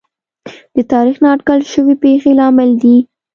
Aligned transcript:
د 0.75 0.77
تاریخ 0.91 1.17
نااټکل 1.25 1.59
شوې 1.73 1.95
پېښې 2.03 2.31
لامل 2.39 2.69
دي. 2.83 2.97